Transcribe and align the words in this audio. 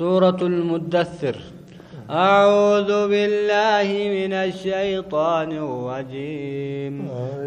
سورة 0.00 0.40
المدثر. 0.42 1.36
أعوذ 2.10 2.90
بالله 3.08 3.88
من 4.16 4.32
الشيطان 4.32 5.50
الرجيم. 5.52 6.94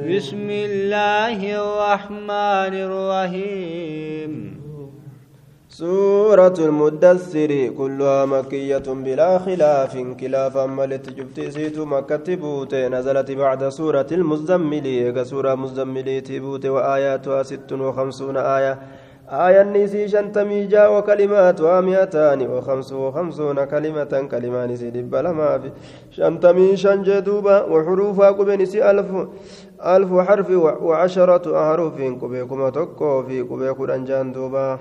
بسم 0.10 0.48
الله 0.50 1.40
الرحمن 1.62 2.74
الرحيم. 2.88 4.32
سورة 5.70 6.58
المدثر 6.60 7.52
كلها 7.78 8.26
مكية 8.26 8.88
بلا 9.06 9.38
خلاف. 9.46 9.94
خلافا 10.22 10.66
ملت 10.66 11.10
جبت 11.10 11.40
سيت 11.56 11.78
مكة 11.80 12.36
بوت 12.36 12.76
نزلت 12.76 13.32
بعد 13.32 13.70
سورة 13.70 14.10
المزمل. 14.12 14.86
سورة 15.26 15.56
مزمل 15.56 16.22
تبوت. 16.22 16.66
وآياتها 16.66 17.44
ست 17.44 17.72
وخمسون 17.72 18.38
آية. 18.38 18.80
آية 19.30 19.64
نسي 19.64 20.08
شنتمي 20.08 20.66
جاء 20.66 20.98
وكلماتها 20.98 21.82
مئتان 21.82 22.42
وخمس 22.50 22.94
وخمسون 22.94 23.64
كلمة 23.66 24.28
كلمان 24.32 24.76
سي 24.76 24.90
دب 24.90 25.16
لما 25.16 25.58
في. 25.58 25.70
شنتمي 26.12 26.78
شنجدوبا 26.78 27.64
وحروفها 27.64 28.30
قبنسي 28.32 28.92
ألف 28.92 29.10
ألف 29.86 30.10
حرف 30.28 30.50
وعشرة 30.82 31.46
أحرف 31.62 31.96
قبيكما 32.22 32.70
تكو 32.70 33.24
في 33.24 33.42
قبيكو 33.42 33.86
رنجان 33.86 34.32
دوبا. 34.32 34.80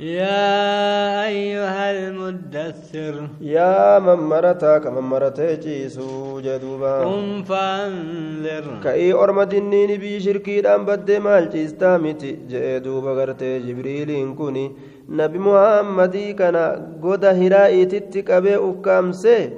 يا 0.00 1.26
أيها 1.26 1.90
المدثر 1.90 3.28
يا 3.40 3.98
من 3.98 4.14
مرتا 4.14 4.78
كمن 4.78 5.02
مرتا 5.02 5.54
جيسو 5.54 6.40
جدوبا 6.40 7.04
قم 7.04 7.42
فانذر 7.42 8.64
كأي 8.84 9.12
أرمد 9.12 9.54
النين 9.54 10.00
بي 10.00 10.20
شركي 10.20 10.60
دام 10.60 10.84
بد 10.84 11.10
مال 11.10 11.50
جيستامتي 11.50 12.38
جدوبا 12.50 13.12
غرتي 13.12 13.58
جبريل 13.58 14.34
كوني 14.34 14.72
نبي 15.08 15.38
محمد 15.38 16.16
كان 16.38 16.56
غدا 17.04 17.32
هرائي 17.32 17.84
تتكبه 17.84 18.70
أكامسه 18.70 19.50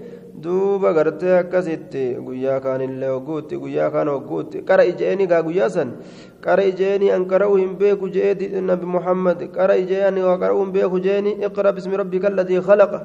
duuba 0.43 0.93
gartee 0.93 1.37
akkasitti 1.39 2.15
guyyaa 2.27 2.59
kaanillee 2.59 3.09
hogguutti 3.15 3.57
guyyaa 3.63 3.91
kaan 3.91 4.07
hogguutti 4.07 4.63
qara 4.69 4.83
ijeeni 4.91 5.27
gaa 5.27 5.41
guyyaa 5.43 5.69
san 5.69 5.93
qara 6.41 6.63
ijeeni 6.63 7.11
an 7.11 7.25
qara'u 7.31 7.57
hin 7.57 7.75
beeku 7.79 8.09
jee 8.09 8.61
nabi 8.61 8.85
muhammad. 8.85 9.39
Qara 9.57 9.75
ijee 9.77 10.11
waa 10.27 10.37
qara'u 10.37 10.63
hin 10.63 10.71
beeku 10.71 10.99
jeeni 10.99 11.31
iqra 11.47 11.73
bismi 11.73 11.97
rabbika 11.97 12.27
alladii 12.31 12.61
khalaqa. 12.61 12.99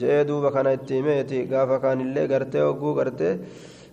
Jee 0.00 0.24
duuba 0.24 0.52
kana 0.52 0.72
itti 0.74 0.94
himeeti. 0.94 1.46
Gaafa 1.52 1.80
kaanillee 1.80 2.26
gartee 2.28 2.60
hogguu 2.60 2.94
gartee 2.94 3.38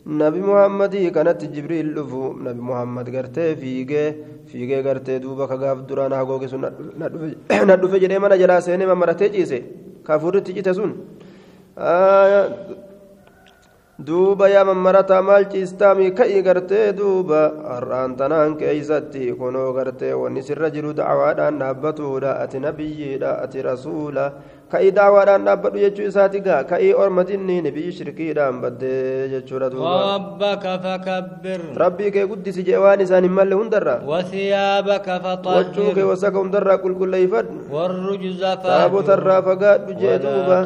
nabi 0.05 0.39
muhammadii 0.39 1.11
kanatti 1.11 1.47
jibriil 1.47 1.94
dhufu. 1.95 2.33
Nabi 2.44 2.61
muhammad 2.69 3.11
gartee 3.16 3.55
fiigee 3.55 4.07
fiigee 4.52 4.83
gartee 4.83 5.19
duuba 5.19 5.47
ka 5.47 5.57
gaaf 5.57 5.88
duraan 5.88 6.11
hagoogisu 6.11 6.57
na 7.67 7.75
dhufe 7.77 8.00
jedhee 8.03 8.19
mana 8.19 8.38
jalaa 8.38 8.61
seenee 8.61 8.85
mammaratee 8.91 9.29
ciise. 9.29 9.63
Kaafurritti 10.03 10.53
cite 10.53 10.73
sun 10.73 10.91
duuba 14.03 14.49
yaa 14.49 14.66
mammarataa 14.66 15.21
maal 15.21 15.45
ciistaami 15.53 16.11
ka'ii 16.17 16.41
gartee 16.45 16.93
duuba 16.97 17.41
har'aan 17.73 18.16
tanaan 18.17 18.55
keeysatti 18.57 19.33
kunoo 19.38 19.69
gartee 19.77 20.13
wanni 20.21 20.41
sirra 20.47 20.69
jiru 20.73 20.94
dacwaadhaan 20.97 21.59
dhaabbatuudha 21.61 22.39
ati 22.44 22.59
nabiyyiidha 22.59 23.31
ati 23.45 23.61
rasuula. 23.61 24.25
Ka'ii 24.73 24.91
dacwaadhaan 24.97 25.45
dhaabbadhu 25.45 25.77
jechuu 25.85 26.07
isaati 26.09 26.39
gaa? 26.41 26.63
Ka'ii 26.71 26.94
ormatinni 27.03 27.61
nabiyyi 27.61 27.91
shirkiidhaan 27.94 28.57
baddee 28.66 29.29
jechuudha 29.33 29.69
duuba. 29.69 29.94
Rabbii 31.83 32.11
kee 32.17 32.25
guddisi 32.33 32.63
jee 32.66 32.77
waan 32.81 33.01
isaan 33.05 33.23
hin 33.29 33.31
malle 33.39 33.53
hundarra 33.61 33.95
wachuu 35.57 35.94
kee 35.94 36.03
wasaka 36.11 36.38
hundarraa 36.41 36.77
qulqulleeyfadhu 36.85 37.69
taabotarraa 38.73 39.41
fagaadhu 39.49 39.94
jee 40.01 40.17
duuba 40.25 40.57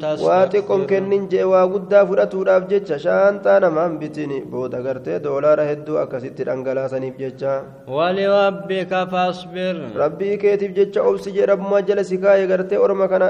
waa 0.00 0.46
xiqqoon 0.52 0.86
kennin 0.90 1.28
jee 1.32 1.44
waa 1.52 1.66
guddaa 1.72 2.04
fudhatuudhaaf 2.10 2.68
jecha 2.72 2.98
shaantaa 3.04 3.58
namaan 3.64 3.98
bitini 4.00 4.40
booda 4.52 4.80
gartee 4.86 5.18
doolaara 5.26 5.64
hedduu 5.70 5.98
akkasitti 6.02 6.44
dhangalaasaniif 6.48 7.16
jecha. 7.22 7.52
Waliwabbika 7.96 9.06
fasbir. 9.12 9.76
Rabbii 10.02 10.36
keetiif 10.42 10.72
jecha 10.78 11.02
obsi 11.10 11.32
jee 11.36 11.46
rabbumaa 11.52 11.82
jala 11.82 12.04
si 12.04 12.18
kaayee 12.18 12.46
gartee 12.52 12.78
orma 12.86 13.08
kana 13.08 13.28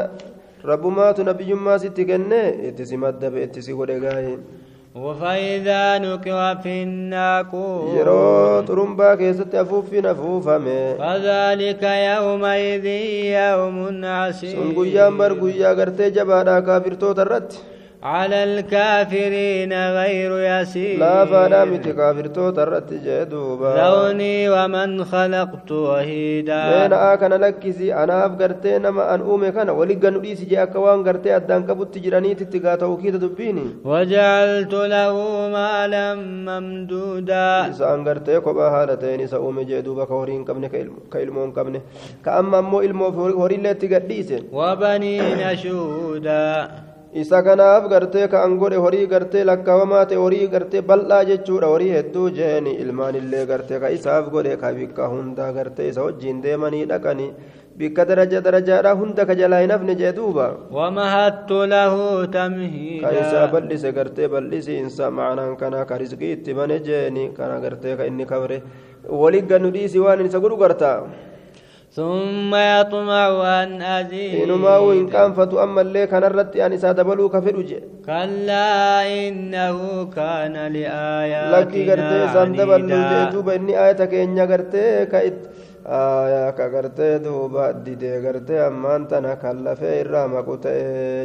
rabbumaatu 0.71 1.25
nabiyyummaa 1.25 1.79
sitti 1.79 2.05
kenne 2.11 2.41
itti 2.71 2.87
si 2.87 2.97
maddabe 2.97 3.43
itti 3.47 3.63
si 3.67 3.73
godhe 3.75 3.99
gaa'ee 4.05 4.37
وفإذا 4.95 5.99
نقر 5.99 6.57
في 6.63 6.83
الناقور. 6.83 7.99
يرو 7.99 8.61
ترمبا 8.61 9.15
كيست 9.15 9.55
أفوفين 9.55 10.07
أفوفمي 10.07 10.95
فذلك 10.99 11.83
يومئذ 11.83 12.87
يوم 13.47 14.05
عسير. 14.05 14.51
سن 14.51 14.75
قيام 14.75 15.19
بر 15.19 15.33
قيا 15.33 15.69
قرتي 15.79 16.11
جبانا 16.11 16.61
كافر 16.61 16.95
توترت. 16.95 17.63
على 18.03 18.45
الكافرين 18.45 19.73
غير 19.73 20.33
يسير. 20.39 20.99
لا 20.99 21.25
فانا 21.25 21.65
مت 21.65 21.89
كافر 21.89 22.27
تو 22.27 22.51
ترت 22.51 22.93
جدوبا. 22.93 23.75
ذوني 23.77 24.49
ومن 24.49 25.05
خلقت 25.05 25.73
وحيدا. 25.73 26.61
بين 26.71 26.93
اكن 26.93 27.33
لكسي 27.33 27.95
أنا 27.95 28.27
افغرتي 28.27 28.79
نما 28.79 29.15
أن 29.15 29.21
أومي 29.21 29.51
كان. 29.53 29.71
ولغن 29.71 30.21
ديسي 30.21 30.45
جي 30.45 30.63
اكوان 30.63 31.01
غرتي 31.07 31.37
أدان 31.37 31.67
كبت 31.67 31.99
جراني 31.99 32.35
تتغا 32.35 32.75
توكيد 32.75 33.17
دبيني. 33.17 33.85
وجعلت 33.85 34.75
له 34.75 35.15
مالا 35.53 36.15
ممدودا. 36.15 37.73
سان 37.73 38.09
غرتي 38.09 38.41
كوبا 38.41 38.71
حالتين 38.71 39.27
سا 39.27 39.37
أومي 39.37 39.65
جدوبا 39.65 40.05
كورين 40.05 40.45
كبن 40.45 40.67
كيلمون 41.13 41.53
كبن 41.53 41.81
كأما 42.25 42.61
مو 42.61 42.81
علمو 42.81 43.09
هوري 43.09 43.57
لتي 43.57 43.87
غديسه 43.95 44.43
وبنين 44.53 45.57
شودا 45.57 46.71
isa 47.13 47.43
kanaaf 47.43 47.89
gartee 47.91 48.29
ka 48.31 48.45
an 48.47 48.57
godhe 48.59 48.77
horii 48.79 49.07
gartee 49.13 49.45
lakkaawamaa 49.45 50.05
ta'e 50.11 50.19
horii 50.25 50.47
gartee 50.49 50.83
bal'aa 50.91 51.25
jechuudha 51.31 51.67
horii 51.73 51.91
hedduu 51.95 52.27
jeeni 52.37 52.75
ilmaanillee 52.83 53.47
gartee 53.51 53.81
ka 53.85 53.91
isaaf 53.97 54.29
godhe 54.35 54.57
ka 54.61 54.71
bikka 54.77 55.09
hundaa 55.15 55.51
gartee 55.57 55.89
isa 55.93 56.05
wajjiin 56.07 56.39
deemanii 56.45 56.85
dhaqanii 56.93 57.31
bikka 57.81 58.05
daraja 58.11 58.41
darajaadha 58.47 58.93
hunda 59.01 59.27
ka 59.31 59.35
jalaa 59.41 59.61
hin 59.65 59.75
hafne 59.75 59.95
jee 60.03 60.13
duuba 60.19 60.47
wamahattu 60.79 61.59
lahu 61.73 62.07
tamhiida 62.37 63.03
ka 63.09 63.13
isaa 63.23 63.47
bal'ise 63.55 63.91
gartee 63.99 64.29
bal'isiinsa 64.37 65.11
macnaan 65.19 65.57
kana 65.65 65.83
ka 65.91 65.99
rizqii 66.05 66.33
itti 66.37 66.55
bane 66.61 66.79
jeeni 66.91 67.27
kana 67.41 67.59
gartee 67.67 67.97
ka 68.03 68.07
inni 68.13 68.27
kabre 68.35 68.63
waliggannu 69.25 69.75
dhiisi 69.79 69.99
waan 70.07 70.23
isa 70.31 70.39
godhu 70.47 70.63
gartaa 70.63 70.97
ثم 71.91 72.55
يطمع 72.55 73.29
أن 73.63 73.83
أزيد. 73.83 74.47
إنما 74.47 74.77
وإن 74.79 75.07
كان 75.11 75.35
فتو 75.35 75.63
أما 75.63 75.81
اللي 75.81 76.07
كان 76.07 76.25
الرد 76.25 76.55
يعني 76.57 76.79
سادبلو 76.79 77.29
كفرج 77.29 77.75
كلا 78.07 79.03
إنه 79.19 80.05
كان 80.17 80.55
لآياتنا 80.55 81.61
لكي 81.61 81.91
قرتي 81.91 82.21
سندبلو 82.35 82.87
جيتوب 82.87 83.49
إني 83.49 83.75
آيتك 83.87 84.15
إني 84.15 84.43
قرتي 84.47 85.07
كإت 85.07 85.39
آية 85.87 86.51
كقرتي 86.51 87.19
دوبا 87.19 87.71
ديدي 87.71 88.27
قرتي 88.27 88.67
أمان 88.67 89.09
تنا 89.09 89.35
كلفي 89.35 90.01
الرامة 90.01 90.41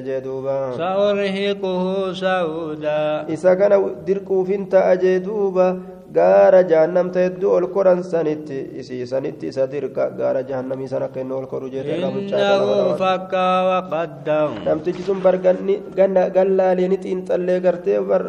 جدوبا 0.07 0.71
سأرهقه 0.77 2.13
سودا. 2.13 3.25
إسا 3.33 3.53
كان 3.53 3.95
دركو 4.07 4.43
فينتا 4.43 4.91
أجدوبا 4.91 5.79
gaara 6.18 6.60
jahannamta 6.70 7.18
hedduu 7.26 7.50
ol 7.56 7.66
koran 7.74 8.00
sanitti 8.12 8.58
isiisanitti 8.82 9.44
isa 9.52 9.64
dirqa 9.72 10.04
gaara 10.20 10.42
jahannamii 10.50 10.88
sana 10.92 11.04
akka 11.10 11.20
inni 11.24 11.34
ol 11.40 11.46
koru 11.52 11.66
jetenamtichi 13.70 15.02
sun 15.08 15.18
bar 15.26 15.36
gallaalee 16.36 16.88
xiinxallee 17.04 17.60
gartee 17.66 18.00
bar 18.10 18.22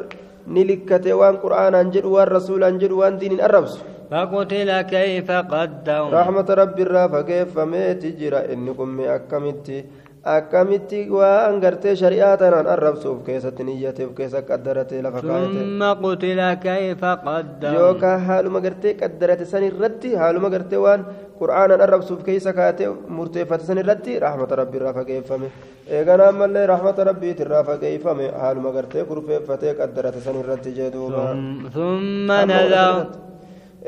ni 0.48 0.62
likkate 0.70 1.12
waan 1.22 1.36
qur'aanaan 1.44 1.92
jedhu 1.96 2.10
waan 2.18 2.28
rasuulaan 2.38 2.80
jedhu 2.84 2.98
waan 3.04 3.20
diiniin 3.22 3.42
arrabsu 3.50 3.80
فقتل 4.12 4.70
كيف 4.92 5.32
قدر 5.32 6.12
رحمة 6.12 6.48
ربي 6.62 6.82
الرافة 6.84 7.22
كيف 7.22 7.48
فميت 7.56 8.04
جرى 8.20 8.40
إني 8.54 8.72
قمي 8.76 9.06
أكمتي 9.16 9.78
akkamitti 10.35 11.01
waan 11.17 11.61
gartee 11.65 11.95
shari'aa 12.01 12.37
tanaan 12.41 12.67
arrabsuuf 12.75 13.19
keessatti 13.27 13.63
niyyateef 13.69 14.11
keessa 14.19 14.41
qaddaratee 14.49 15.03
lafa 15.07 15.21
kaayate 15.29 15.61
yookaan 17.81 18.21
haaluma 18.29 18.61
gartee 18.67 18.95
qaddarate 19.03 19.45
san 19.53 19.63
irratti 19.69 20.11
haaluma 20.23 20.51
gartee 20.55 20.81
waan 20.87 21.01
qur'aanaan 21.41 21.81
arrabsuuf 21.87 22.21
keessa 22.29 22.53
kaatee 22.59 22.89
murteeffate 23.19 23.65
san 23.69 23.79
irratti 23.85 24.19
rahmata 24.27 24.55
rabbii 24.63 24.81
irraa 24.81 24.95
fageeffame 24.99 25.49
eeganaa 26.01 26.29
ammallee 26.35 26.67
rahmata 26.73 27.05
rabbiiti 27.11 27.43
irraa 27.47 27.63
fageeffame 27.71 28.27
haaluma 28.43 28.71
gartee 28.79 29.05
kurfeeffatee 29.13 29.75
qaddarate 29.83 30.21
san 30.27 30.37
irratti 30.43 30.71
jedhuuba. 30.81 31.23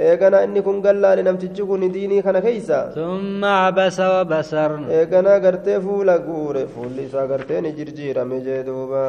Eeganaa 0.07 0.45
inni 0.47 0.63
kun 0.63 0.81
gallaale 0.87 1.23
namtichi 1.27 1.63
kun 1.71 1.81
diinii 1.95 2.23
kana 2.23 2.41
keeysa 2.47 2.79
summa 2.95 3.53
cabasa 3.65 4.09
wabasar 4.15 4.71
eeganaa 4.99 5.39
gartee 5.45 5.79
fuula 5.87 6.19
guure 6.27 6.63
fuulli 6.75 7.03
isaa 7.09 7.27
gartee 7.33 7.61
ni 7.65 7.73
jirjiirame 7.79 8.39
jee 8.47 8.63
duuba 8.69 9.03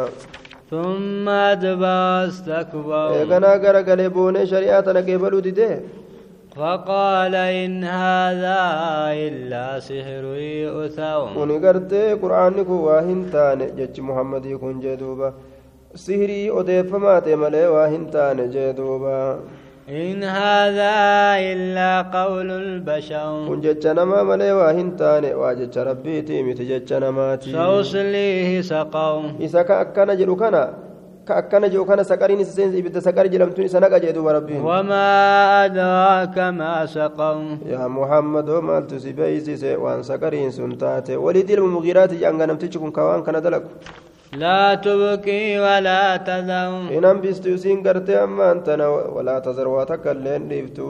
astakbar 2.25 3.05
eeganaa 3.19 3.57
gara 3.65 3.83
galee 3.89 4.09
boonee 4.17 4.45
shari'aa 4.53 4.81
tana 4.89 5.01
qeebaluu 5.09 5.41
didee 5.49 5.73
فقال 6.59 7.35
إن 7.35 7.83
هذا 7.83 8.61
إلا 9.27 9.79
سحر 9.79 10.23
يؤثر 10.65 11.19
kuni 11.37 11.59
gartee 11.65 12.17
qur'aanni 12.23 12.65
kun 12.69 12.79
waa 12.87 13.01
hin 13.09 13.21
taane 13.35 13.65
jechi 13.77 14.01
muhammadii 14.09 14.57
kun 14.63 14.81
jee 14.83 14.97
duuba 15.01 15.27
sihirii 15.95 16.49
odeeffamaa 16.61 17.21
ta'e 17.21 17.35
إن 19.89 20.23
هذا 20.23 20.93
إلا 21.49 22.01
قول 22.13 22.51
البشر. 22.51 23.45
كن 23.49 23.61
جتنا 23.61 24.05
ما 24.05 24.23
ملي 24.23 24.51
واهن 24.51 24.95
تاني 24.95 25.33
واجتش 25.33 25.77
ربيتي 25.77 26.43
متجتنا 26.43 27.11
ماتي 27.11 27.51
سوصليه 27.51 28.61
سقو 28.61 29.21
إسا 29.41 29.61
كأكنا 29.61 30.13
جلو 30.13 30.35
كأكنا 31.27 31.67
جلو 31.67 31.85
كنا 31.85 32.35
نسسين 32.41 32.77
إبتا 32.77 32.99
سكاري 32.99 33.29
جلم 33.29 33.49
سنقا 33.67 33.97
جيدو 33.97 34.29
ربهم 34.29 34.65
وما 34.65 35.65
أدراك 35.65 36.37
ما 36.37 36.85
سقو 36.85 37.39
يا 37.65 37.87
محمد 37.87 38.49
وما 38.49 38.77
التسي 38.77 39.11
بيزي 39.11 39.57
سي 39.57 39.75
وان 39.75 40.03
سكاري 40.03 40.47
نسنتاتي 40.47 41.15
ولدي 41.15 41.53
المغيرات 41.53 42.13
جانغا 42.13 42.45
نمتشكم 42.45 42.89
كوان 42.89 43.21
كنا 43.25 43.39
لا 44.33 44.75
تبكي 44.75 45.59
ولا 45.59 46.17
تذر 46.17 46.69
isiin 47.49 47.81
gartee 47.83 48.17
ammaan 48.21 48.63
tana 48.63 48.85
walaa 49.15 49.41
tazar 49.41 49.67
waa 49.67 49.85
takka 49.91 50.11
illee 50.11 50.35
hin 50.37 50.45
dhiiftu 50.49 50.89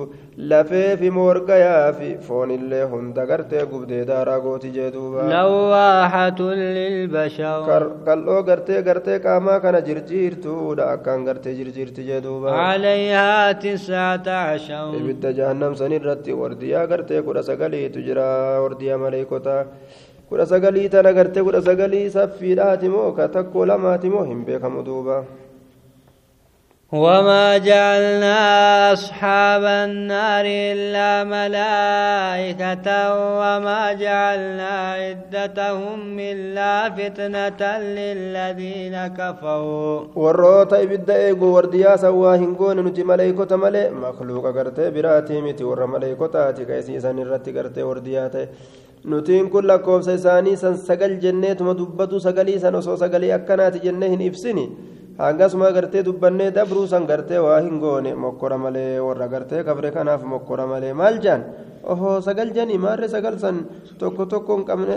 lafee 0.52 0.98
fi 1.00 1.12
moorgayaa 1.18 1.94
fi 2.00 2.10
foonillee 2.28 2.84
hunda 2.94 3.26
gartee 3.30 3.64
gubdee 3.72 4.02
daaraa 4.10 4.40
gooti 4.46 4.72
jee 4.78 4.92
duuba 4.96 5.24
لواحة 5.32 6.40
للبشر 6.40 7.60
kal'oo 8.08 8.44
gartee 8.50 8.82
gartee 8.90 9.20
qaamaa 9.28 9.60
kana 9.60 9.82
jirjiirtuudha 9.88 10.92
akkaan 10.96 11.24
gartee 11.30 11.56
jirjiirti 11.60 12.04
jee 12.10 12.22
duuba 12.22 12.52
عليها 12.52 13.52
تسعة 13.52 14.28
عشر 14.28 15.34
jahannam 15.40 15.76
san 15.78 15.92
irratti 15.92 16.34
wardiyaa 16.42 16.86
gartee 16.88 17.22
kudha 17.22 17.44
sagaliitu 17.44 18.04
jira 18.08 18.28
wardiyaa 18.64 18.98
maleekotaa 18.98 19.64
kudha 20.30 20.46
sagalii 20.46 20.90
tana 20.94 21.14
gartee 21.18 21.44
kudha 21.44 21.62
sagalii 21.68 22.10
saffiidhaati 22.16 22.90
moo 22.96 23.12
ka 23.18 23.28
takkoo 23.36 23.66
lamaati 23.66 24.10
moo 24.16 24.24
hin 24.32 24.46
beekamu 24.50 24.84
duuba 24.90 25.24
وما 26.94 27.58
جعلنا 27.58 28.94
أصحاب 28.94 29.64
النار 29.64 30.46
إلا 30.46 31.24
ملائكة 31.24 32.88
وما 33.14 33.94
جعلنا 33.94 34.74
عدتهم 34.98 36.20
إلا 36.20 36.90
فتنة 36.90 37.62
للذين 37.78 38.96
كفروا 39.08 40.02
eegu 41.20 41.54
wardiyaa 41.54 41.98
san 41.98 42.14
waa 42.14 42.36
hin 42.36 42.56
goone 42.56 42.82
nuti 42.82 43.04
maleeykota 43.04 43.58
malee 43.58 43.90
makluuqa 43.90 44.54
gartee 44.54 44.92
biraatii 44.92 45.42
miti 45.42 45.64
warra 45.64 45.88
maleeykotaati 45.88 46.66
ka 46.66 46.78
isiisan 46.82 47.20
irratti 47.20 47.54
gartee 47.54 47.84
wardiyaa 47.84 48.30
ta'e 48.30 48.48
nutiin 49.06 49.50
kun 49.50 49.68
lakkoofsa 49.68 50.14
isaanii 50.14 50.58
san 50.58 50.78
sagal 50.78 51.20
jenneetuma 51.26 51.74
dubbatu 51.78 52.20
sagalii 52.20 52.60
san 52.60 52.76
osoo 52.76 52.98
sagalii 52.98 53.36
akkanaati 53.42 53.80
jennee 53.84 54.10
hin 54.10 54.22
ibsini 54.22 54.66
hangasuma 55.20 55.72
gartee 55.78 56.04
dubbannee 56.08 56.52
dabruu 56.58 56.86
san 56.94 57.06
gartee 57.12 57.40
waa 57.46 57.60
hin 57.66 57.80
goone 57.84 58.12
mokkora 58.26 58.58
malee 58.66 59.00
warra 59.08 59.28
gartee 59.34 59.64
kabre 59.70 59.92
kanaaf 59.98 60.22
mokkora 60.34 60.66
malee 60.72 60.94
maal 61.02 61.20
jaan 61.26 61.42
ohoo 61.94 62.16
sagal 62.28 62.50
janii 62.58 62.78
maarre 62.86 63.08
sagal 63.16 63.36
san 63.44 63.58
tokko 64.02 64.26
tokko 64.34 64.56
hin 64.58 64.66
qabne 64.70 64.96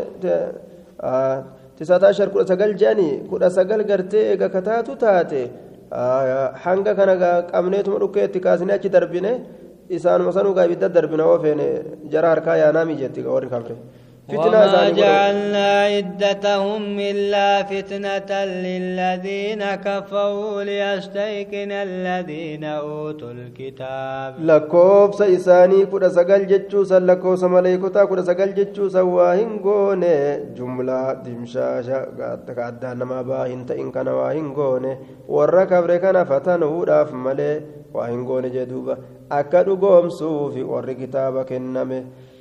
tisata 1.78 2.06
ashar 2.12 2.28
kudha 2.34 2.46
sagal 2.52 2.72
janii 2.82 3.12
kudha 3.30 3.50
sagal 3.58 3.82
gartee 3.90 4.22
eega 4.32 4.48
kataatu 4.56 4.96
taate 5.04 5.42
hanga 6.64 6.92
kana 6.98 7.14
qabneetuma 7.52 7.98
dhukkee 8.02 8.24
itti 8.28 8.40
kaasnee 8.46 8.74
achi 8.78 8.88
darbine 8.96 9.32
isaanuma 9.96 10.32
sanuugaa 10.36 10.64
ibidda 10.69 10.88
darbina 10.96 11.24
oo 11.32 11.38
feene 11.44 11.66
jara 12.12 12.28
harkaa 12.34 12.56
yaanaami 12.62 12.94
jetti 13.02 13.20
warri 13.34 13.48
kabre 13.54 13.74
وما 14.35 14.89
جعلنا 14.89 15.67
عدتهم 15.83 16.99
إلا 16.99 17.63
فتنة 17.63 18.31
للذين 18.45 19.63
كفروا 19.75 20.63
ليستيقن 20.63 21.71
الذين 21.71 22.63
أوتوا 22.63 23.31
الكتاب 23.31 24.35
lakkoofsa 24.49 25.27
isaanii 25.27 25.85
kudha 25.85 26.09
sagal 26.09 26.45
jechuusan 26.45 27.05
lakkoofsa 27.07 27.47
maleekotaa 27.49 28.07
kudha 28.07 28.23
sagal 28.27 28.51
jechuusan 28.59 29.07
waa 29.15 29.33
hin 29.33 29.59
goone 29.63 30.13
jumlaa 30.59 31.15
dimshaasha 31.23 32.05
ka 32.55 32.65
addaan 32.67 32.99
namaa 32.99 33.23
baa 33.23 33.45
hin 33.45 33.65
ta'in 33.65 33.91
kana 33.95 34.15
waa 34.19 34.31
hin 34.31 34.51
goone 34.59 34.97
warra 35.38 35.65
kabre 35.71 35.99
kana 35.99 36.25
fatanuudhaaf 36.25 37.11
malee 37.27 37.55
waa 37.94 38.07
hin 38.11 38.27
goone 38.31 38.49
jee 38.49 38.65
duuba 38.65 38.97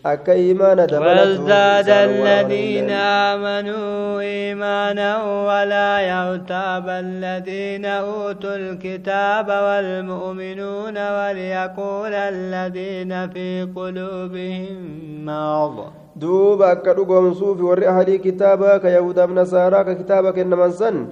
وازداد 0.05 1.89
الذين 1.89 2.89
آمنوا 2.89 4.19
إيمانا 4.21 5.09
ولا 5.49 5.91
يغتاب 6.01 6.89
الذين 6.89 7.85
أوتوا 7.85 8.55
الكتاب 8.55 9.47
والمؤمنون 9.47 10.97
وليقول 10.97 12.13
الذين 12.13 13.29
في 13.29 13.67
قلوبهم 13.75 14.77
مرض. 15.25 15.77
دوبك 16.15 16.67
أكا 16.67 16.93
دوغم 16.93 17.33
صوفي 17.33 17.61
ورئة 17.61 18.01
لي 18.01 18.17
كتابك 18.17 18.83
يهود 18.85 19.19
أبن 19.19 19.45
سارا 19.45 19.93
كتابك 19.93 20.39
إنما 20.39 20.69
سن 20.69 21.05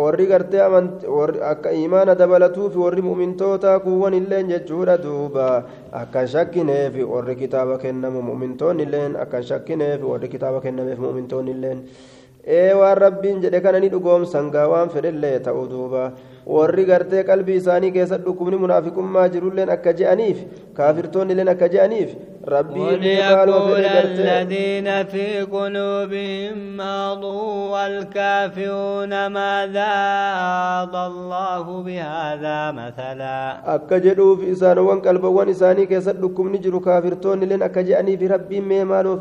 warri 0.00 0.26
gartee 0.26 0.60
akka 1.52 1.72
imaana 1.72 2.14
dabalatuufi 2.14 2.78
warri 2.78 3.02
mu'mintootaa 3.02 3.78
kuwwan 3.84 4.14
illeen 4.14 4.48
jechuudha 4.48 4.96
duuba 5.04 5.64
akka 5.92 6.26
shakkineefi 6.26 7.02
warri 7.04 7.36
kitaaba 7.36 7.78
kennamu 7.78 8.22
mu'mintoonni 8.22 8.82
illeen 8.88 9.16
akka 9.16 9.42
shakkineefi 9.42 10.04
warri 10.12 10.28
kitaaba 10.28 10.60
kennameef 10.60 10.98
mu'mintoonni 10.98 11.50
illeen 11.56 11.84
ee 12.46 12.72
waan 12.74 12.98
rabbiin 12.98 13.40
jedhe 13.44 13.60
kana 13.60 13.80
ni 13.80 13.88
dhugoomsan 13.94 14.50
gaa 14.50 14.86
fedhellee 14.94 15.38
ta'u 15.38 15.66
duuba 15.72 16.12
warri 16.46 16.84
gartee 16.84 17.22
qalbii 17.24 17.56
isaanii 17.60 17.90
keessa 17.96 18.18
dhukkubni 18.24 18.56
munaafiqummaa 18.64 19.28
jirulleen 19.34 19.70
akka 19.74 19.92
je'aniif 20.00 20.38
kaafirtoonni 20.78 21.32
illeen 21.34 21.52
akka 21.54 21.68
je'aniif 21.74 22.16
rabbiin 22.54 22.88
وليقول 22.92 23.84
الذين 23.84 25.04
في 25.04 25.42
قلوبهم 25.42 26.76
مرض 26.76 27.24
والكافرون 27.72 29.26
ماذا 29.26 29.92
أراد 30.42 30.94
الله 30.94 31.82
بهذا 31.82 32.58
مثلا 32.70 33.62
jedhuuf 34.02 34.42
isaanowwan 34.42 35.00
qalbawwan 35.06 35.48
isaanii 35.48 35.86
keessa 35.86 36.12
dhukkubni 36.12 36.58
jiru 36.58 36.80
kaafirtoonni 36.80 37.44
illeen 37.46 37.62
akka 37.62 37.82
je'aniif 37.90 38.28
rabbiin 38.34 38.64
mee 38.64 38.84
maaloo 38.84 39.18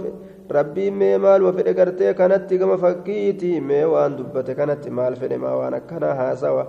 rabbiin 0.58 0.96
mee 1.02 1.18
maaluma 1.18 1.54
fedhe 1.58 1.74
gartee 1.74 2.14
kanatti 2.14 2.58
gama 2.62 2.78
fakkiiti 2.78 3.52
mee 3.68 3.84
waan 3.94 4.18
dubbate 4.18 4.56
kanatti 4.56 4.90
maal 5.00 5.16
fedhe 5.22 5.38
maa 5.44 5.56
waan 5.60 5.78
akkana 5.80 6.16
haasawa 6.22 6.66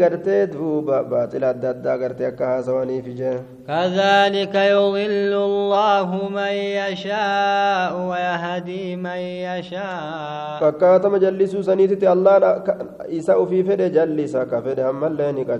gartee 0.00 0.46
duuba 0.52 1.02
baaxila 1.10 1.48
adda 1.54 1.68
addaa 1.74 1.96
gartee 2.02 2.26
akka 2.26 2.46
haasawaniif 2.46 3.06
jee 3.20 3.36
كذلك 3.68 4.54
يضل 4.54 5.32
الله 5.50 6.08
من 6.28 6.54
يشاء 6.80 7.92
ويهدي 8.10 8.96
من 8.96 9.20
يشاء. 9.48 10.58
فكاتم 10.60 11.16
جلس 11.16 11.52
سنيتي 11.56 12.12
الله 12.12 12.64
إساء 13.18 13.44
في 13.44 13.58
فد 13.62 13.92
جلس 13.92 14.36
كفد 14.36 14.78
أما 14.80 15.08
لينك 15.18 15.50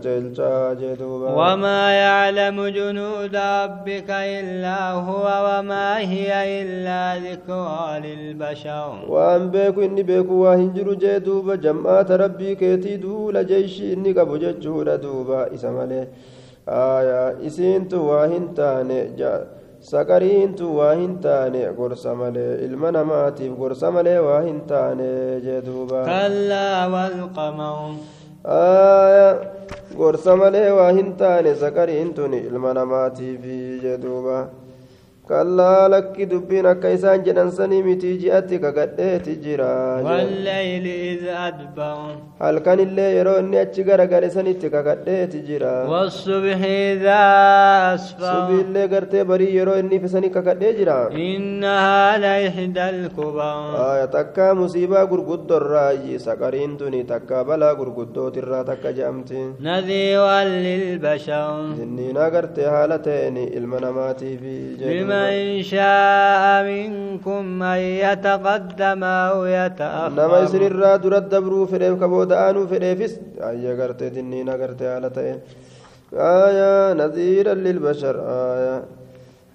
وما 1.41 1.81
يعلم 1.93 2.57
جنود 2.79 3.37
ربك 3.37 4.11
إلا 4.11 4.81
هو 4.93 5.25
وما 5.47 5.99
هي 5.99 6.31
إلا 6.63 7.03
ذكرى 7.29 7.85
للبشر. 8.05 9.05
وأن 9.09 9.51
بيك 9.51 9.77
إني 9.79 10.03
بيك 10.03 10.31
وهنجر 10.31 10.89
جدوب 10.95 11.61
جمعات 11.61 12.11
ربي 12.11 12.55
كيتي 12.55 12.97
دول 12.97 13.47
جيش 13.47 13.83
إنك 13.83 14.19
أبو 14.19 14.37
جدوب 14.37 15.31
إسمالي 15.31 16.09
isiintu 17.49 17.99
waa 18.09 18.27
hin 18.33 18.47
taane 18.55 18.99
saqariintu 19.91 20.67
waa 20.79 20.93
hin 21.01 21.15
taane 21.25 21.61
gorsa 21.79 22.15
malee 22.21 22.55
ilma 22.67 22.91
namaatiif 22.97 23.53
gorsa 23.61 23.91
malee 23.97 24.19
waa 24.29 24.41
hin 24.47 24.61
taane 24.73 25.09
jee 25.45 25.61
duuba 25.67 26.05
كلا 26.05 26.87
والقمر 26.93 27.79
aayaa 28.45 29.35
gorsa 30.01 30.37
malee 30.37 30.71
waa 30.79 30.91
hin 30.99 31.11
taane 31.23 31.55
saqariintun 31.63 32.35
ilma 32.35 32.75
namaatiif 32.81 33.43
jee 33.83 33.97
dubbiin 35.29 36.67
akka 36.67 36.89
isaan 36.97 37.25
jedhan 37.25 37.51
sanii 37.51 37.83
mitii 37.83 38.17
ji'atti 38.23 38.59
kakadheeti 38.61 39.37
jira 39.45 40.03
والليل 40.05 40.87
إذ 40.87 41.23
أدبر 41.29 41.99
halkanillee 42.41 43.15
yeroo 43.19 43.39
inni 43.41 43.59
achi 43.59 43.83
garagale 43.85 44.31
sanitti 44.31 44.71
kakadheeti 44.71 45.43
jira 45.49 45.89
والصبح 45.89 46.61
إذا 46.65 47.23
أسفر 47.95 48.33
subiillee 48.33 48.89
gartee 48.89 49.25
barii 49.25 49.57
yeroo 49.57 49.79
inni 49.79 50.01
fisanii 50.01 50.31
kakadhee 50.31 50.73
jira 50.79 51.09
إنها 51.13 52.19
لإحدى 52.19 52.89
الكبر 52.91 53.39
aya 53.93 54.07
takkaa 54.09 54.55
musiibaa 54.55 55.07
gurguddorraayi 55.07 56.19
saqariin 56.19 56.77
tuni 56.79 57.05
takkaa 57.05 57.45
balaa 57.45 57.75
gurguddootirraa 57.75 58.65
takka 58.65 58.93
je'amti 58.93 59.41
نذيرا 59.61 60.45
للبشر 60.45 61.77
jinniinaa 61.79 62.31
gartee 62.31 62.67
haala 62.75 62.99
ta'een 62.99 63.37
ilma 63.37 63.81
namaatiifi 63.81 64.57
من 65.19 65.63
شاء 65.63 66.45
منكم 66.71 67.63
أن 67.63 67.79
يتقدم 67.79 69.05
أو 69.05 69.45
يتأخر. 69.45 70.13
نما 70.19 70.39
يسر 70.41 70.63
الراد 70.67 71.07
رد 71.07 71.29
دبرو 71.29 71.67
فريم 71.67 71.95
كبود 72.01 72.33
آنو 72.33 72.67
فريفس 72.67 73.13
آية 73.41 73.83
قرت 73.83 74.03
دنينا 74.03 74.53
قرت 74.53 74.83
آلتين 74.83 75.39
آية 76.15 76.93
نذيرا 77.01 77.55
للبشر. 77.55 78.17
آيا 78.55 78.77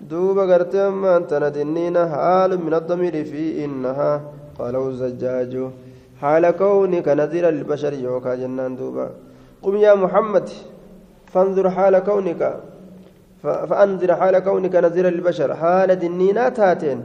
دوب 0.09 0.37
قرت 0.39 0.75
أما 0.75 1.17
أنت 1.17 1.33
ندنينا 1.33 2.01
حال 2.13 2.51
من 2.65 2.73
الضمير 2.73 3.15
في 3.25 3.65
إنها. 3.65 4.11
قالوا 4.59 4.89
الزجاج. 4.89 5.53
حال 6.21 6.51
كونك 6.51 7.07
نذيرا 7.07 7.51
للبشر 7.51 7.93
يوكا 7.93 8.35
جنان 8.35 8.75
دوبا. 8.75 9.07
قم 9.63 9.75
يا 9.77 9.93
محمد. 10.03 10.49
فانظر 11.33 11.65
حال 11.69 11.99
كونك. 11.99 12.41
فأنذر 13.43 14.15
حال 14.15 14.39
كونك 14.39 14.75
نذيرا 14.75 15.09
للبشر 15.09 15.55
حال 15.55 15.89
دنينا 15.99 16.49
تاتين 16.49 16.99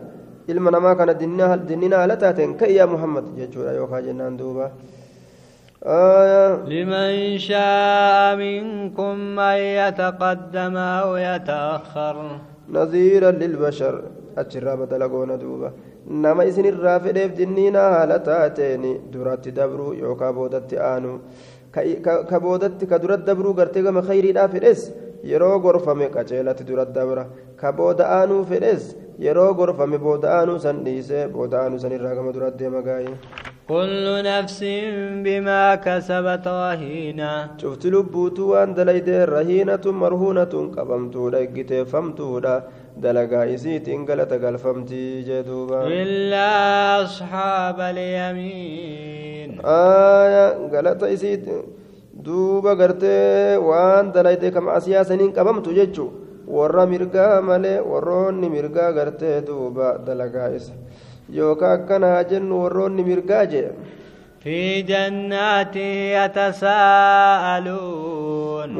ilma 0.48 0.70
namaa 0.70 0.94
kana 0.96 1.14
dinniina 1.14 1.96
haala 2.00 2.16
taateen 2.22 2.52
kai 2.60 2.72
yaa 2.74 2.86
muhammad 2.92 3.24
jechuudha 3.40 3.72
yookaan 3.80 4.04
jennaan 4.08 4.38
duuba 4.40 4.70
لمن 5.78 7.38
شاء 7.38 8.36
منكم 8.36 9.38
أن 9.38 9.58
يتقدم 9.80 10.76
أو 10.76 11.16
يتأخر 11.16 12.16
نذيرا 12.68 13.30
للبشر 13.30 13.94
أجرى 14.38 14.76
بدلقون 14.76 15.38
دوبا 15.38 15.70
fedheef 17.04 17.30
dinniina 17.38 17.80
haala 17.94 18.18
taateen 18.18 18.82
duratti 19.12 19.52
dabruu 19.52 19.92
yookaan 19.94 20.34
boodatti 20.34 20.76
aanu 20.92 21.20
ka 22.30 22.40
boodatti 22.40 22.86
ka 22.90 22.98
duratti 22.98 23.26
dabruu 23.30 23.54
gartee 23.54 23.82
gama 23.82 24.02
khayriidhaa 24.02 24.48
fedhes 24.48 24.90
yeroo 25.24 25.58
gorfame 25.60 26.08
qaceelatti 26.14 26.64
duratti 26.64 26.92
dabra 26.92 27.26
ka 27.56 27.72
booda 27.72 28.08
aanuu 28.18 28.44
fedhes 28.44 28.94
yeroo 29.26 29.52
gorfame 29.54 29.98
booda 30.06 30.32
aanuu 30.38 30.58
san 30.58 30.84
dhiisee 30.84 31.26
booda 31.36 31.62
aanuu 31.62 31.78
san 31.84 31.92
irraa 31.92 32.14
gama 32.14 32.32
duratti 32.32 32.58
deema. 32.58 32.82
كل 33.68 34.22
نفس 34.24 34.64
بما 35.24 35.74
كسبت 35.74 36.48
رهينة 36.48 37.32
شفت 37.62 37.86
لبوتو 37.86 38.50
وان 38.50 38.74
دليده 38.74 39.24
رهينة 39.24 39.84
مرهونة 39.86 40.54
قبمتودا 40.76 41.38
اجتفمتودا 41.42 42.62
دلقا 42.96 43.54
إسيت 43.54 43.88
إنقلت 43.88 44.32
قلفمتي 44.32 45.22
جدوبا 45.28 45.86
إلا 45.86 46.48
أصحاب 47.02 47.80
اليمين 47.80 49.60
آية 49.64 50.46
قلت 50.72 51.02
إسيت 51.02 51.46
duuba 52.24 52.72
gartee 52.80 53.56
waan 53.68 54.06
dalayte 54.14 54.48
kama 54.56 54.70
asiyaasaniin 54.78 55.32
qabamtu 55.38 55.70
jechu 55.78 56.04
warra 56.56 56.84
mirgaa 56.92 57.34
malee 57.48 57.78
warroonni 57.90 58.48
mirgaa 58.56 58.90
gartee 58.98 59.36
duuba 59.48 59.86
dalagaa 60.06 60.48
isa 60.58 60.74
yookaan 61.38 61.74
akkana 61.80 62.06
haa 62.14 62.24
jennu 62.32 62.54
warroonni 62.64 63.02
mirgaa 63.10 63.44
jee 63.54 63.68
في 64.44 64.82
جنات 64.82 65.76
يتساءلون 67.58 68.70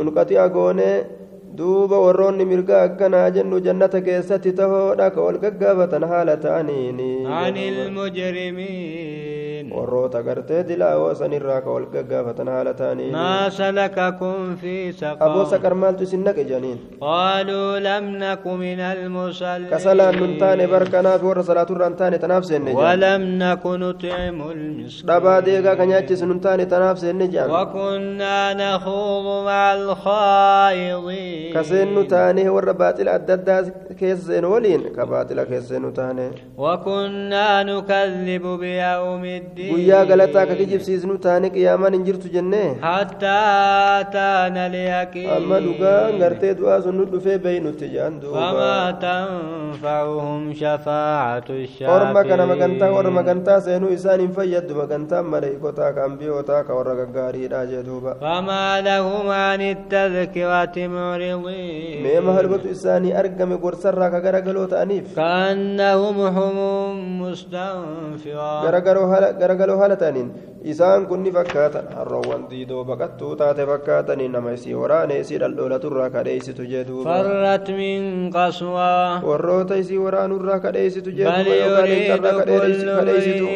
warroonni 2.04 2.44
mirgaa 2.50 2.82
akkana 2.88 3.16
haa 3.22 3.30
jennu 3.36 3.56
jannata 3.66 4.00
keessatti 4.06 4.52
tahoodha 4.60 5.06
ka 5.14 5.20
wal 5.26 5.38
gaggaafatan 5.44 6.04
haala 6.12 6.34
ta'aniini 6.44 7.10
عن 7.26 7.56
المجرمين 7.56 9.37
warroota 9.76 10.22
gartee 10.28 10.62
dilaawoo 10.68 11.14
sanirraa 11.20 11.60
ka 11.64 11.70
wal 11.76 11.86
gaggaafatan 11.94 12.48
haala 12.54 12.72
ta'aniini 12.80 13.12
ما 13.12 13.48
سلككم 13.48 14.56
في 14.56 14.92
aboo 14.92 15.44
سقر 15.44 15.50
saqar 15.52 15.74
maaltu 15.82 16.02
isin 16.08 16.22
naqe 16.26 16.42
janiin 16.50 16.78
قالوا 17.00 17.78
لم 17.78 18.04
نك 18.24 18.46
من 18.46 18.80
المصلين 18.80 19.70
kasalaan 19.72 20.14
nun 20.20 20.32
taane 20.42 20.64
barkanaaf 20.74 21.22
warra 21.28 21.42
salaaturraan 21.50 21.94
taane 22.00 22.18
tanaaf 22.24 22.44
seenne 22.50 22.70
jedhan 22.72 22.84
ولم 22.84 23.22
نك 23.42 23.64
نطعم 23.66 24.38
المسكين 24.50 25.06
dhabaa 25.10 25.40
deegaa 25.46 25.76
ka 25.80 25.84
nyaachisu 25.90 26.24
nun 26.30 26.40
taane 26.46 26.64
tanaaf 26.72 26.96
seenne 27.02 27.26
jedhan 27.34 27.50
وكنا 27.50 28.38
نخوض 28.62 29.26
مع 29.48 29.62
الخائضين 29.78 31.52
kaseennu 31.56 32.02
taane 32.12 32.42
warra 32.56 32.74
baaxila 32.80 33.10
adda 33.18 33.34
addaa 33.38 33.60
keessa 34.00 34.24
seenu 34.30 34.48
waliin 34.54 34.82
ka 34.96 35.02
baaxila 35.12 35.42
keessa 35.50 35.68
seenu 35.74 35.90
taane 35.98 36.26
وكنا 36.58 37.62
نكذب 37.62 38.44
بيوم 38.62 39.24
الدين 39.24 39.57
guyyaa 39.70 40.04
galataa 40.10 40.46
ka 40.50 40.54
kijibsiisnu 40.60 41.14
taane 41.26 41.48
qiyaamaan 41.56 41.94
hin 41.96 42.04
jirtu 42.08 42.28
jennee 42.34 42.68
حتى 42.82 43.38
أتانا 44.00 44.66
اليقين 44.70 45.28
amma 45.36 45.58
dhugaan 45.66 46.12
gartee 46.22 46.54
du'aa 46.58 46.78
sun 46.84 46.94
nu 46.98 47.04
dhufee 47.12 47.38
beeynutti 47.44 47.86
jedhan 47.94 48.14
فما 48.22 48.22
duuba 48.22 48.72
تنفعهم 49.04 50.54
شفاعة 50.54 51.48
orma 51.96 52.20
kana 52.28 52.44
magantaa 52.52 52.90
warra 52.96 53.10
magantaa 53.18 53.60
seenuu 53.66 53.90
isaan 53.96 54.20
hin 54.24 54.32
fayyaddu 54.38 54.72
magantaan 54.82 55.24
maleeykotaa 55.32 55.90
ka 55.96 56.00
ambiyootaa 56.08 56.62
ka 56.68 56.72
warra 56.78 56.94
gaggaariidha 57.00 57.60
jee 57.70 57.82
duuba 57.88 58.12
فما 58.20 58.80
لهم 58.88 59.26
عن 59.28 59.60
التذكرة 59.74 60.76
معرضين 60.96 62.02
mee 62.04 62.20
mahalbatu 62.28 62.66
isaanii 62.76 63.12
argame 63.22 63.56
gorsarraa 63.64 64.10
ka 64.14 64.20
garagaloo 64.26 64.66
ta'aniif 64.74 65.06
كأنهم 65.16 66.16
حمر 66.36 66.92
مستنفرة 67.22 68.50
garagaloo 69.48 69.78
haala 69.80 69.96
ta'aniin 69.96 70.28
isaan 70.72 71.06
kun 71.10 71.22
ni 71.24 71.30
fakkaatan 71.32 71.86
harroowwan 71.96 72.42
diidoo 72.50 72.84
baqattuu 72.84 73.32
taate 73.40 73.66
fakkaatanii 73.70 74.28
nama 74.34 74.52
isii 74.56 74.74
waraane 74.80 75.20
isii 75.24 75.38
dhaldhoolaturraa 75.42 76.10
kadheeysitu 76.16 76.66
duuba 76.88 77.14
فرت 77.22 77.70
من 77.70 78.30
قسوة 78.30 79.24
warroota 79.28 79.76
isii 79.82 79.98
waraanurraa 80.04 80.58
kadheeysitu 80.66 81.10
duuba 81.10 81.40
yookaan 81.60 81.88
كل 82.20 82.88
kadheeysitu 82.98 83.46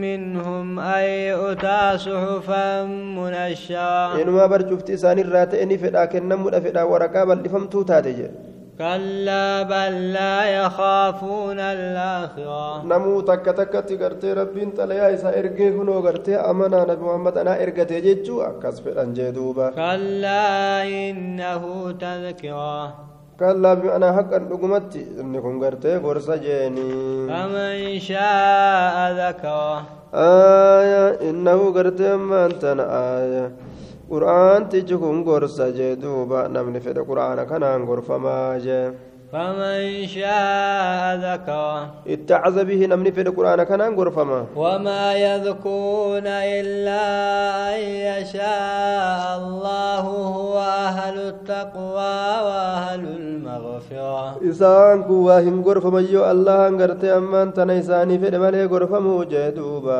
منهم 0.00 0.78
أن 0.78 1.04
يؤتى 1.30 1.98
صحفا 1.98 2.84
منشرة 2.84 4.20
inumaa 4.22 4.48
barcufti 4.48 4.92
isaanirraa 4.98 5.46
ta'e 5.46 5.66
ni 5.66 5.78
fedhaa 5.78 6.06
kennamuudha 6.14 6.60
fedhaa 6.66 6.86
waraqaa 6.92 7.26
bal'ifamtuu 7.32 7.84
taate 7.90 8.12
jedhe 8.20 8.49
كلا 8.80 9.62
بل 9.62 10.12
لا 10.12 10.36
يخافون 10.60 11.60
الآخرة. 11.60 12.84
نموت 12.84 13.28
تك 13.28 13.44
تك 13.44 13.74
ربين 13.92 14.32
رب 14.38 14.56
انت 14.56 14.80
ليا 14.80 15.14
إسا 15.14 15.38
إرقه 15.38 15.84
نو 15.84 16.00
قرت 16.00 16.28
أمنا 16.28 16.80
نبي 16.88 17.04
محمد 17.04 17.38
أنا 17.38 17.62
إرقت 17.62 17.90
يججو 17.90 18.40
أكس 18.42 18.80
في 18.80 18.88
الأنجدوبة 18.88 19.70
كلا 19.70 20.82
إنه 20.88 21.92
تذكرة. 22.00 22.94
كلا 23.40 23.74
بأنا 23.74 24.08
حقا 24.16 24.38
لقمت 24.38 24.96
إنكم 25.20 25.64
قرت 25.64 25.86
قرص 25.86 26.30
جيني 26.30 26.90
فمن 27.28 28.00
شاء 28.00 28.96
ذكرة. 29.22 29.82
آية 30.14 31.30
إنه 31.30 31.58
قرت 31.74 32.00
أمان 32.00 32.58
تنا 32.58 32.84
آية. 33.18 33.52
Qur'aantichi 34.10 34.96
kun 35.02 35.22
gorsa 35.28 35.70
jee 35.78 35.94
duuba 36.02 36.48
namni 36.56 36.80
fedhe 36.86 37.02
qur'aana 37.10 37.46
kanaan 37.50 37.86
gorfamaa 37.90 38.58
jee 38.66 38.84
فمن 39.32 40.06
شاء 40.06 41.02
ذكره 41.22 41.90
اتعظ 42.06 42.58
به 42.58 42.86
نمني 42.86 43.12
في 43.12 43.20
القرآن 43.20 43.62
كان 43.62 43.94
غرفما 43.94 44.46
وما 44.56 45.14
يذكرون 45.14 46.26
إلا 46.26 47.04
أن 47.74 47.80
يشاء 48.10 49.22
الله 49.38 50.00
هو 50.34 50.58
أهل 50.58 51.16
التقوى 51.18 52.18
وأهل 52.46 53.02
المغفرة 53.20 54.34
hin 55.46 55.62
gorfamayyoo 55.62 56.24
allahan 56.26 56.76
gartee 56.76 57.12
ammaan 57.14 57.52
tana 57.54 57.78
isaanii 57.82 58.18
fedhe 58.18 58.38
malee 58.38 58.66
gorfamuu 58.66 59.24
jee 59.30 59.54
duuba 59.56 59.98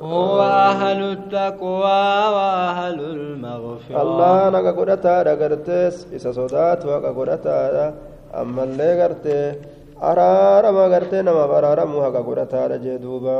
هو 0.00 0.40
أهل 0.42 1.00
التقوى 1.12 2.04
وأهل 2.34 2.98
المغفرة 3.00 3.96
allah 4.00 4.48
naqa 4.54 4.72
godhataadha 4.78 5.34
gartees 5.36 6.06
isa 6.16 6.30
sodaatu 6.32 6.88
haqa 6.94 7.10
godhataadha 7.18 7.86
ammallee 8.42 8.94
gartee 9.00 9.46
araarama 10.10 10.84
gartee 10.94 11.22
namaaf 11.28 11.50
araaramuu 11.58 12.00
haqa 12.06 12.20
godhataadha 12.28 12.76
jee 12.84 12.98
duuba 13.04 13.36